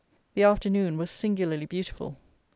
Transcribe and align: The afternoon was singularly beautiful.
The 0.33 0.41
afternoon 0.41 0.97
was 0.97 1.11
singularly 1.11 1.67
beautiful. 1.67 2.17